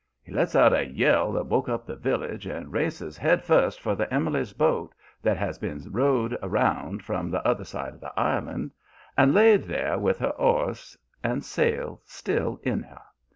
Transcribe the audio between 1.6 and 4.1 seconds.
up the village, and races head first for